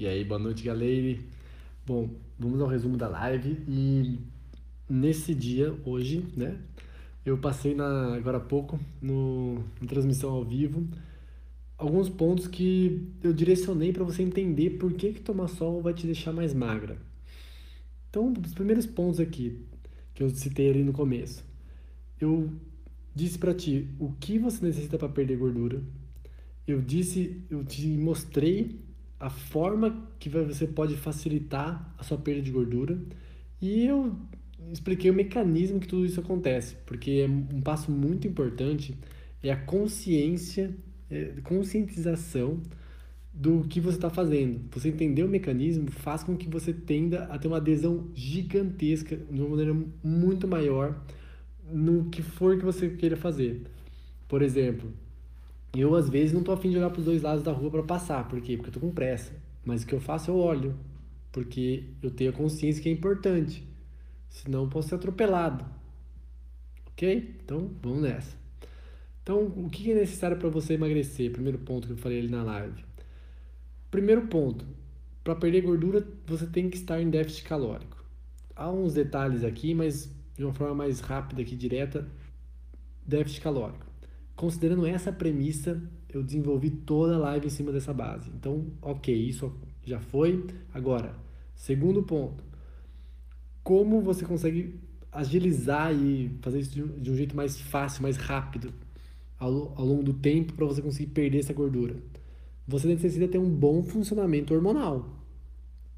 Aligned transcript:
E 0.00 0.06
aí, 0.06 0.24
boa 0.24 0.38
noite, 0.38 0.62
galera. 0.62 1.18
Bom, 1.86 2.08
vamos 2.38 2.58
ao 2.62 2.66
resumo 2.66 2.96
da 2.96 3.06
live 3.06 3.58
e 3.68 4.18
nesse 4.88 5.34
dia, 5.34 5.76
hoje, 5.84 6.24
né, 6.34 6.56
eu 7.22 7.36
passei 7.36 7.74
na, 7.74 8.14
agora 8.14 8.38
há 8.38 8.40
pouco, 8.40 8.80
no, 8.98 9.56
na 9.78 9.86
transmissão 9.86 10.30
ao 10.30 10.42
vivo, 10.42 10.88
alguns 11.76 12.08
pontos 12.08 12.46
que 12.46 13.12
eu 13.22 13.34
direcionei 13.34 13.92
para 13.92 14.02
você 14.02 14.22
entender 14.22 14.78
por 14.78 14.90
que, 14.94 15.12
que 15.12 15.20
tomar 15.20 15.48
sol 15.48 15.82
vai 15.82 15.92
te 15.92 16.06
deixar 16.06 16.32
mais 16.32 16.54
magra. 16.54 16.96
Então, 18.08 18.32
os 18.42 18.54
primeiros 18.54 18.86
pontos 18.86 19.20
aqui, 19.20 19.66
que 20.14 20.22
eu 20.22 20.30
citei 20.30 20.70
ali 20.70 20.82
no 20.82 20.94
começo. 20.94 21.44
Eu 22.18 22.50
disse 23.14 23.38
para 23.38 23.52
ti 23.52 23.86
o 23.98 24.12
que 24.12 24.38
você 24.38 24.64
necessita 24.64 24.96
para 24.96 25.10
perder 25.10 25.36
gordura. 25.36 25.82
Eu 26.66 26.80
disse, 26.80 27.44
eu 27.50 27.62
te 27.62 27.86
mostrei 27.98 28.88
a 29.20 29.28
forma 29.28 30.08
que 30.18 30.28
você 30.28 30.66
pode 30.66 30.96
facilitar 30.96 31.94
a 31.98 32.02
sua 32.02 32.16
perda 32.16 32.40
de 32.40 32.50
gordura 32.50 32.98
e 33.60 33.84
eu 33.84 34.16
expliquei 34.72 35.10
o 35.10 35.14
mecanismo 35.14 35.78
que 35.78 35.86
tudo 35.86 36.06
isso 36.06 36.18
acontece, 36.18 36.76
porque 36.86 37.10
é 37.10 37.28
um 37.28 37.60
passo 37.60 37.92
muito 37.92 38.26
importante 38.26 38.96
é 39.42 39.50
a 39.50 39.56
consciência, 39.56 40.74
é, 41.10 41.34
conscientização 41.42 42.60
do 43.32 43.62
que 43.62 43.80
você 43.80 43.96
está 43.96 44.10
fazendo. 44.10 44.60
Você 44.72 44.88
entender 44.88 45.22
o 45.22 45.28
mecanismo 45.28 45.90
faz 45.90 46.22
com 46.22 46.36
que 46.36 46.48
você 46.48 46.72
tenda 46.72 47.24
a 47.24 47.38
ter 47.38 47.48
uma 47.48 47.56
adesão 47.56 48.08
gigantesca, 48.14 49.16
de 49.16 49.40
uma 49.40 49.50
maneira 49.50 49.74
muito 50.02 50.46
maior 50.46 51.00
no 51.72 52.10
que 52.10 52.22
for 52.22 52.58
que 52.58 52.64
você 52.64 52.90
queira 52.90 53.16
fazer. 53.16 53.62
Por 54.28 54.42
exemplo, 54.42 54.92
eu, 55.74 55.94
às 55.94 56.08
vezes, 56.08 56.32
não 56.32 56.42
tô 56.42 56.52
afim 56.52 56.70
de 56.70 56.76
olhar 56.76 56.90
para 56.90 56.98
os 56.98 57.04
dois 57.04 57.22
lados 57.22 57.44
da 57.44 57.52
rua 57.52 57.70
para 57.70 57.82
passar. 57.82 58.28
Por 58.28 58.40
quê? 58.40 58.56
Porque 58.56 58.70
eu 58.70 58.74
tô 58.74 58.80
com 58.80 58.90
pressa. 58.90 59.32
Mas 59.64 59.82
o 59.82 59.86
que 59.86 59.94
eu 59.94 60.00
faço, 60.00 60.30
eu 60.30 60.36
olho. 60.36 60.74
Porque 61.30 61.84
eu 62.02 62.10
tenho 62.10 62.30
a 62.30 62.32
consciência 62.32 62.82
que 62.82 62.88
é 62.88 62.92
importante. 62.92 63.62
Senão 64.28 64.64
eu 64.64 64.68
posso 64.68 64.88
ser 64.88 64.96
atropelado. 64.96 65.64
Ok? 66.88 67.36
Então, 67.44 67.70
vamos 67.80 68.02
nessa. 68.02 68.36
Então, 69.22 69.44
o 69.44 69.70
que 69.70 69.92
é 69.92 69.94
necessário 69.94 70.36
para 70.38 70.48
você 70.48 70.74
emagrecer? 70.74 71.30
Primeiro 71.30 71.58
ponto 71.58 71.86
que 71.86 71.92
eu 71.92 71.96
falei 71.96 72.18
ali 72.18 72.28
na 72.28 72.42
live. 72.42 72.84
Primeiro 73.90 74.26
ponto. 74.26 74.66
Para 75.22 75.36
perder 75.36 75.60
gordura, 75.60 76.06
você 76.26 76.46
tem 76.46 76.68
que 76.68 76.76
estar 76.76 77.00
em 77.00 77.10
déficit 77.10 77.44
calórico. 77.44 78.02
Há 78.56 78.70
uns 78.70 78.94
detalhes 78.94 79.44
aqui, 79.44 79.72
mas 79.74 80.10
de 80.36 80.44
uma 80.44 80.52
forma 80.52 80.74
mais 80.74 81.00
rápida 81.00 81.42
aqui, 81.42 81.54
direta. 81.54 82.08
Déficit 83.06 83.40
calórico. 83.40 83.89
Considerando 84.40 84.86
essa 84.86 85.12
premissa, 85.12 85.78
eu 86.08 86.22
desenvolvi 86.22 86.70
toda 86.70 87.16
a 87.16 87.18
live 87.18 87.48
em 87.48 87.50
cima 87.50 87.70
dessa 87.70 87.92
base. 87.92 88.30
Então, 88.30 88.68
ok, 88.80 89.14
isso 89.14 89.54
já 89.84 90.00
foi. 90.00 90.46
Agora, 90.72 91.14
segundo 91.54 92.02
ponto, 92.02 92.42
como 93.62 94.00
você 94.00 94.24
consegue 94.24 94.80
agilizar 95.12 95.94
e 95.94 96.38
fazer 96.40 96.60
isso 96.60 96.88
de 96.88 97.10
um 97.10 97.14
jeito 97.14 97.36
mais 97.36 97.60
fácil, 97.60 98.02
mais 98.02 98.16
rápido 98.16 98.72
ao, 99.38 99.50
longo 99.50 100.02
do 100.02 100.14
tempo 100.14 100.54
para 100.54 100.64
você 100.64 100.80
conseguir 100.80 101.10
perder 101.10 101.40
essa 101.40 101.52
gordura? 101.52 101.96
Você 102.66 102.88
necessita 102.88 103.28
ter 103.28 103.36
um 103.36 103.50
bom 103.50 103.82
funcionamento 103.82 104.54
hormonal. 104.54 105.22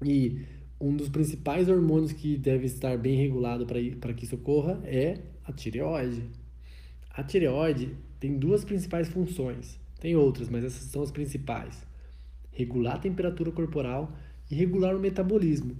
E 0.00 0.44
um 0.80 0.94
dos 0.94 1.08
principais 1.08 1.68
hormônios 1.68 2.12
que 2.12 2.36
deve 2.36 2.66
estar 2.66 2.96
bem 2.98 3.16
regulado 3.16 3.66
para 3.66 4.14
que 4.14 4.24
isso 4.24 4.36
ocorra 4.36 4.80
é 4.84 5.22
a 5.44 5.52
tireoide. 5.52 6.22
A 7.18 7.24
tireoide 7.24 7.96
tem 8.20 8.38
duas 8.38 8.64
principais 8.64 9.08
funções. 9.08 9.76
Tem 9.98 10.14
outras, 10.14 10.48
mas 10.48 10.62
essas 10.62 10.84
são 10.84 11.02
as 11.02 11.10
principais: 11.10 11.84
regular 12.52 12.94
a 12.94 12.98
temperatura 13.00 13.50
corporal 13.50 14.16
e 14.48 14.54
regular 14.54 14.94
o 14.94 15.00
metabolismo. 15.00 15.76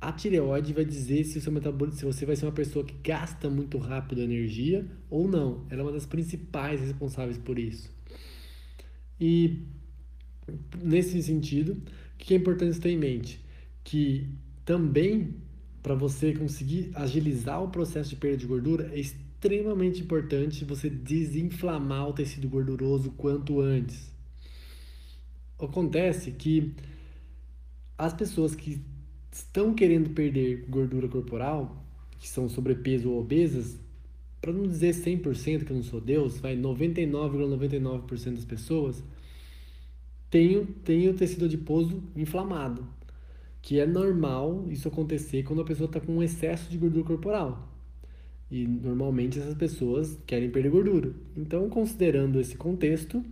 A 0.00 0.10
tireoide 0.12 0.72
vai 0.72 0.86
dizer 0.86 1.24
se, 1.24 1.36
o 1.36 1.42
seu 1.42 1.52
metabolismo, 1.52 1.98
se 1.98 2.06
você 2.06 2.24
vai 2.24 2.36
ser 2.36 2.46
uma 2.46 2.52
pessoa 2.52 2.86
que 2.86 2.94
gasta 3.04 3.50
muito 3.50 3.76
rápido 3.76 4.22
energia 4.22 4.86
ou 5.10 5.28
não. 5.28 5.66
Ela 5.68 5.82
é 5.82 5.84
uma 5.84 5.92
das 5.92 6.06
principais 6.06 6.80
responsáveis 6.80 7.36
por 7.36 7.58
isso. 7.58 7.92
E 9.20 9.58
nesse 10.82 11.22
sentido, 11.22 11.72
o 11.72 12.16
que 12.16 12.32
é 12.32 12.38
importante 12.38 12.80
ter 12.80 12.92
em 12.92 12.96
mente? 12.96 13.44
Que 13.84 14.26
também 14.64 15.34
para 15.82 15.94
você 15.94 16.32
conseguir 16.32 16.92
agilizar 16.94 17.62
o 17.62 17.68
processo 17.68 18.08
de 18.08 18.16
perda 18.16 18.38
de 18.38 18.46
gordura 18.46 18.90
é 18.90 18.98
importante 20.00 20.64
você 20.64 20.90
desinflamar 20.90 22.08
o 22.08 22.12
tecido 22.12 22.48
gorduroso 22.48 23.10
quanto 23.12 23.60
antes. 23.60 24.10
Acontece 25.58 26.32
que 26.32 26.74
as 27.96 28.12
pessoas 28.12 28.54
que 28.54 28.80
estão 29.32 29.74
querendo 29.74 30.10
perder 30.10 30.66
gordura 30.68 31.08
corporal, 31.08 31.84
que 32.18 32.28
são 32.28 32.48
sobrepeso 32.48 33.10
ou 33.10 33.20
obesas, 33.20 33.78
para 34.40 34.52
não 34.52 34.66
dizer 34.66 34.94
100% 34.94 35.64
que 35.64 35.72
eu 35.72 35.76
não 35.76 35.82
sou 35.82 36.00
Deus, 36.00 36.38
vai 36.38 36.56
99,99% 36.56 38.06
,99 38.06 38.34
das 38.34 38.44
pessoas 38.44 39.02
tem, 40.30 40.64
tem 40.84 41.08
o 41.08 41.14
tecido 41.14 41.46
adiposo 41.46 42.02
inflamado, 42.14 42.86
que 43.62 43.80
é 43.80 43.86
normal 43.86 44.66
isso 44.68 44.88
acontecer 44.88 45.42
quando 45.42 45.62
a 45.62 45.64
pessoa 45.64 45.86
está 45.86 46.00
com 46.00 46.16
um 46.16 46.22
excesso 46.22 46.70
de 46.70 46.76
gordura 46.76 47.04
corporal. 47.04 47.77
E 48.50 48.66
normalmente 48.66 49.38
essas 49.38 49.54
pessoas 49.54 50.18
querem 50.26 50.50
perder 50.50 50.70
gordura. 50.70 51.12
Então, 51.36 51.68
considerando 51.68 52.40
esse 52.40 52.56
contexto, 52.56 53.22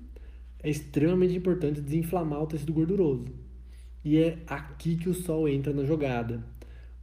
é 0.62 0.69
extremamente 0.69 1.34
importante 1.34 1.81
desinflamar 1.81 2.43
o 2.43 2.47
tecido 2.47 2.72
gorduroso. 2.72 3.27
E 4.04 4.19
é 4.19 4.38
aqui 4.47 4.97
que 4.97 5.09
o 5.09 5.15
sol 5.15 5.49
entra 5.49 5.72
na 5.72 5.84
jogada. 5.84 6.44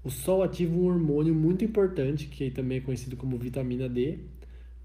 O 0.04 0.12
sol 0.12 0.44
ativa 0.44 0.76
um 0.76 0.86
hormônio 0.86 1.34
muito 1.34 1.66
importante, 1.66 2.28
que 2.28 2.52
também 2.52 2.78
é 2.78 2.82
conhecido 2.82 3.16
como 3.16 3.38
vitamina 3.38 3.90
D, 3.90 4.20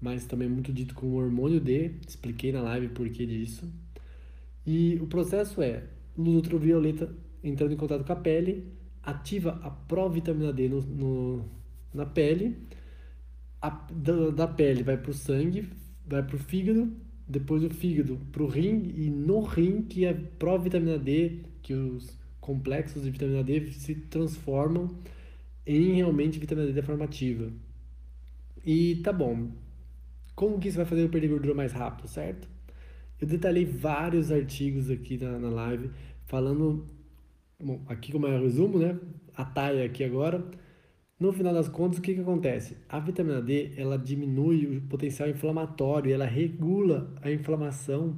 mas 0.01 0.25
também 0.25 0.47
é 0.47 0.51
muito 0.51 0.73
dito 0.73 0.95
como 0.95 1.17
hormônio 1.17 1.59
D. 1.59 1.91
Expliquei 2.07 2.51
na 2.51 2.61
live 2.61 2.89
por 2.89 3.07
que 3.09 3.25
disso. 3.25 3.71
E 4.65 4.97
o 5.01 5.07
processo 5.07 5.61
é 5.61 5.83
luz 6.17 6.35
ultravioleta 6.35 7.13
entrando 7.43 7.73
em 7.73 7.77
contato 7.77 8.03
com 8.05 8.13
a 8.13 8.15
pele, 8.15 8.65
ativa 9.03 9.59
a 9.63 9.69
provitamina 9.69 10.51
D 10.51 10.67
no, 10.67 10.81
no 10.81 11.45
na 11.93 12.05
pele 12.05 12.55
a, 13.61 13.69
da, 13.91 14.29
da 14.29 14.47
pele 14.47 14.83
vai 14.83 14.97
para 14.97 15.11
o 15.11 15.13
sangue, 15.13 15.69
vai 16.05 16.23
para 16.23 16.35
o 16.35 16.39
fígado, 16.39 16.91
depois 17.27 17.61
do 17.61 17.69
fígado 17.69 18.17
para 18.31 18.43
o 18.43 18.47
rim 18.47 18.91
e 18.95 19.09
no 19.09 19.41
rim 19.41 19.83
que 19.83 20.05
a 20.05 20.15
provitamina 20.37 20.97
D, 20.97 21.41
que 21.61 21.73
os 21.73 22.17
complexos 22.39 23.03
de 23.03 23.11
vitamina 23.11 23.43
D 23.43 23.71
se 23.71 23.93
transformam 23.95 24.89
em 25.65 25.93
realmente 25.93 26.39
vitamina 26.39 26.67
D 26.67 26.73
deformativa. 26.73 27.51
E 28.65 28.95
tá 28.97 29.13
bom. 29.13 29.51
Como 30.35 30.57
que 30.59 30.69
isso 30.69 30.77
vai 30.77 30.85
fazer 30.85 31.03
eu 31.03 31.09
perder 31.09 31.27
gordura 31.27 31.53
mais 31.53 31.73
rápido, 31.73 32.07
certo? 32.07 32.47
Eu 33.19 33.27
detalhei 33.27 33.65
vários 33.65 34.31
artigos 34.31 34.89
aqui 34.89 35.17
na, 35.17 35.37
na 35.37 35.49
live 35.49 35.91
falando, 36.25 36.87
bom, 37.61 37.81
aqui 37.87 38.11
como 38.11 38.25
é 38.25 38.39
o 38.39 38.41
resumo, 38.41 38.79
né? 38.79 38.97
A 39.35 39.43
taia 39.43 39.85
aqui 39.85 40.03
agora 40.03 40.43
no 41.19 41.33
final 41.33 41.53
das 41.53 41.67
contas, 41.67 41.99
o 41.99 42.01
que, 42.01 42.13
que 42.13 42.21
acontece? 42.21 42.77
A 42.87 42.99
vitamina 42.99 43.41
D 43.41 43.73
ela 43.75 43.97
diminui 43.97 44.77
o 44.77 44.81
potencial 44.81 45.27
inflamatório, 45.27 46.13
ela 46.13 46.25
regula 46.25 47.13
a 47.21 47.29
inflamação 47.29 48.17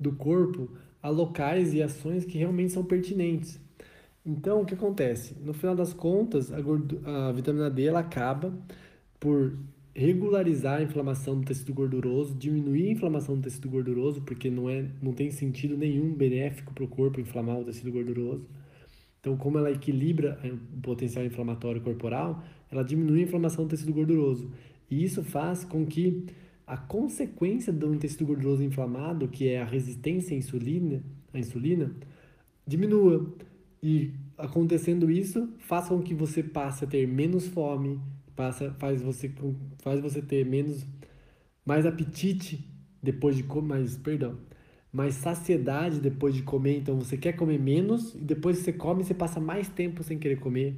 do 0.00 0.12
corpo 0.12 0.70
a 1.02 1.10
locais 1.10 1.74
e 1.74 1.82
ações 1.82 2.24
que 2.24 2.38
realmente 2.38 2.72
são 2.72 2.84
pertinentes. 2.84 3.60
Então, 4.24 4.62
o 4.62 4.64
que 4.64 4.74
acontece? 4.74 5.36
No 5.44 5.52
final 5.52 5.76
das 5.76 5.92
contas, 5.92 6.50
a, 6.52 7.28
a 7.28 7.32
vitamina 7.32 7.70
D 7.70 7.84
ela 7.84 8.00
acaba 8.00 8.52
por 9.20 9.58
regularizar 9.94 10.78
a 10.78 10.82
inflamação 10.82 11.40
do 11.40 11.44
tecido 11.44 11.74
gorduroso, 11.74 12.34
diminuir 12.34 12.88
a 12.88 12.92
inflamação 12.92 13.36
do 13.36 13.42
tecido 13.42 13.68
gorduroso, 13.68 14.22
porque 14.22 14.48
não, 14.48 14.70
é, 14.70 14.86
não 15.02 15.12
tem 15.12 15.30
sentido 15.30 15.76
nenhum 15.76 16.14
benéfico 16.14 16.72
para 16.72 16.84
o 16.84 16.88
corpo 16.88 17.20
inflamar 17.20 17.58
o 17.58 17.64
tecido 17.64 17.92
gorduroso 17.92 18.46
então, 19.20 19.36
como 19.36 19.58
ela 19.58 19.70
equilibra 19.70 20.40
o 20.72 20.80
potencial 20.80 21.24
inflamatório 21.24 21.80
corporal, 21.80 22.42
ela 22.70 22.82
diminui 22.82 23.20
a 23.20 23.24
inflamação 23.24 23.64
do 23.64 23.70
tecido 23.70 23.92
gorduroso. 23.92 24.50
E 24.90 25.02
isso 25.02 25.22
faz 25.22 25.64
com 25.64 25.84
que 25.84 26.26
a 26.66 26.76
consequência 26.76 27.72
de 27.72 27.84
um 27.84 27.98
tecido 27.98 28.26
gorduroso 28.26 28.62
inflamado, 28.62 29.26
que 29.28 29.48
é 29.48 29.60
a 29.60 29.64
resistência 29.64 30.34
à 30.34 30.38
insulina, 30.38 31.02
à 31.32 31.38
insulina 31.38 31.90
diminua. 32.66 33.34
E 33.82 34.12
acontecendo 34.36 35.10
isso, 35.10 35.48
faz 35.58 35.88
com 35.88 36.00
que 36.00 36.14
você 36.14 36.42
passe 36.42 36.84
a 36.84 36.86
ter 36.86 37.06
menos 37.06 37.46
fome, 37.46 38.00
passa, 38.36 38.72
faz, 38.78 39.02
você, 39.02 39.32
faz 39.78 40.00
você 40.00 40.22
ter 40.22 40.44
menos 40.44 40.86
mais 41.64 41.86
apetite 41.86 42.64
depois 43.02 43.36
de 43.36 43.42
comer, 43.42 43.68
mais, 43.68 43.96
perdão, 43.96 44.38
mais 44.92 45.14
saciedade 45.14 46.00
depois 46.00 46.34
de 46.34 46.42
comer, 46.42 46.78
então 46.78 46.98
você 46.98 47.16
quer 47.16 47.32
comer 47.34 47.58
menos 47.58 48.14
e 48.14 48.18
depois 48.18 48.58
que 48.58 48.64
você 48.64 48.72
come, 48.72 49.04
você 49.04 49.14
passa 49.14 49.38
mais 49.38 49.68
tempo 49.68 50.02
sem 50.02 50.18
querer 50.18 50.40
comer. 50.40 50.76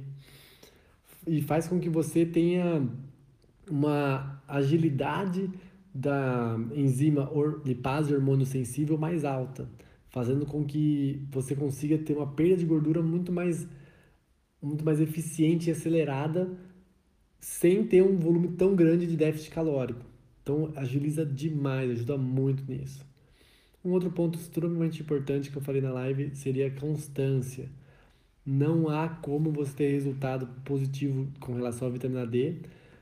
E 1.25 1.41
faz 1.41 1.67
com 1.67 1.79
que 1.79 1.89
você 1.89 2.25
tenha 2.25 2.87
uma 3.69 4.41
agilidade 4.47 5.49
da 5.93 6.57
enzima 6.75 7.29
lipase 7.65 8.13
hormônio 8.13 8.45
sensível 8.45 8.97
mais 8.97 9.23
alta. 9.25 9.67
fazendo 10.11 10.45
com 10.45 10.63
que 10.65 11.25
você 11.31 11.55
consiga 11.55 11.97
ter 11.97 12.13
uma 12.13 12.27
perda 12.27 12.57
de 12.57 12.65
gordura 12.65 13.01
muito 13.01 13.31
mais, 13.31 13.65
muito 14.61 14.83
mais 14.83 14.99
eficiente 14.99 15.69
e 15.69 15.71
acelerada, 15.71 16.49
sem 17.39 17.85
ter 17.85 18.03
um 18.03 18.17
volume 18.17 18.49
tão 18.49 18.75
grande 18.75 19.07
de 19.07 19.15
déficit 19.15 19.51
calórico. 19.51 20.05
Então, 20.43 20.71
agiliza 20.75 21.25
demais, 21.25 21.91
ajuda 21.91 22.17
muito 22.17 22.69
nisso. 22.69 23.05
Um 23.83 23.91
outro 23.91 24.11
ponto 24.11 24.37
extremamente 24.37 25.01
importante 25.01 25.49
que 25.49 25.57
eu 25.57 25.61
falei 25.61 25.81
na 25.81 25.91
live 25.91 26.35
seria 26.35 26.67
a 26.67 26.71
constância. 26.71 27.69
Não 28.45 28.89
há 28.89 29.09
como 29.09 29.51
você 29.51 29.73
ter 29.73 29.91
resultado 29.91 30.47
positivo 30.63 31.27
com 31.39 31.53
relação 31.53 31.87
à 31.87 31.91
vitamina 31.91 32.25
D 32.25 32.57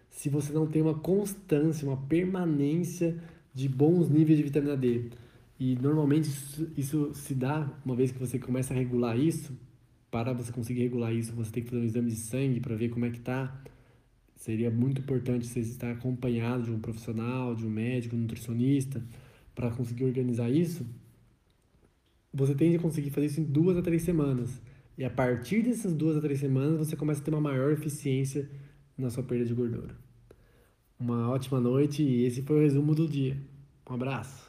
se 0.10 0.30
você 0.30 0.52
não 0.52 0.68
tem 0.68 0.81
uma 0.81 0.96
constância, 0.96 1.88
uma 1.88 1.98
permanência 1.98 3.18
de 3.54 3.70
bons 3.70 4.10
níveis 4.10 4.38
de 4.38 4.44
vitamina 4.44 4.76
D. 4.76 5.10
E 5.60 5.76
normalmente 5.76 6.30
isso, 6.78 7.14
se 7.14 7.36
dá 7.36 7.70
uma 7.86 7.96
vez 7.96 8.12
que 8.12 8.20
você 8.20 8.40
começa 8.40 8.74
a 8.74 8.78
regular 8.78 9.18
isso. 9.18 9.58
Para 10.10 10.34
você 10.34 10.52
conseguir 10.52 10.81
regular 10.81 11.14
isso, 11.14 11.34
você 11.34 11.52
tem 11.52 11.64
que 11.64 11.70
fazer 11.70 11.81
um 11.81 11.86
exame 11.86 12.10
de 12.10 12.16
sangue 12.16 12.60
para 12.60 12.76
ver 12.76 12.90
como 12.90 13.06
é 13.06 13.10
que 13.10 13.20
tá. 13.20 13.62
Seria 14.36 14.72
muito 14.72 15.02
importante 15.02 15.46
você 15.46 15.60
estar 15.60 15.92
acompanhado 15.92 16.64
de 16.64 16.72
um 16.72 16.80
profissional, 16.80 17.54
de 17.54 17.66
um 17.66 17.70
médico, 17.70 18.16
um 18.16 18.20
nutricionista, 18.20 19.04
para 19.60 19.72
conseguir 19.72 20.06
organizar 20.06 20.50
isso. 20.50 20.86
Você 22.34 22.56
tende 22.56 22.78
a 22.78 22.80
conseguir 22.80 23.10
fazer 23.10 23.26
isso 23.26 23.42
em 23.42 23.44
duas 23.44 23.76
a 23.76 23.82
três 23.82 24.04
semanas. 24.04 24.62
E 24.98 25.04
a 25.04 25.10
partir 25.10 25.64
dessas 25.64 25.94
duas 25.94 26.16
a 26.16 26.22
três 26.22 26.40
semanas, 26.40 26.78
você 26.88 26.96
começa 26.96 27.20
a 27.20 27.24
ter 27.26 27.32
uma 27.32 27.42
maior 27.42 27.70
eficiência 27.70 28.50
na 28.98 29.10
sua 29.10 29.22
perda 29.22 29.44
de 29.44 29.54
gordura. 29.54 29.94
Uma 30.98 31.30
ótima 31.30 31.60
noite 31.60 32.02
e 32.02 32.24
esse 32.24 32.42
foi 32.42 32.56
o 32.56 32.62
resumo 32.62 32.96
do 32.96 33.06
dia. 33.06 33.36
Um 33.90 33.96
abraço. 33.96 34.49